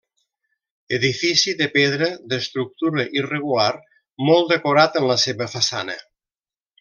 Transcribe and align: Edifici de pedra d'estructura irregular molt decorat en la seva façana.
Edifici 0.97 1.51
de 1.59 1.67
pedra 1.75 2.07
d'estructura 2.31 3.05
irregular 3.21 3.69
molt 4.31 4.55
decorat 4.55 4.97
en 5.03 5.07
la 5.13 5.19
seva 5.29 5.49
façana. 5.57 5.99